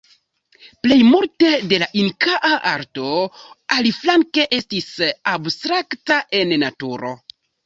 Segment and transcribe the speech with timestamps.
[0.85, 3.11] Plej multe de la inkaa arto,
[3.77, 4.89] aliflanke, estis
[5.35, 7.15] abstrakta en naturo.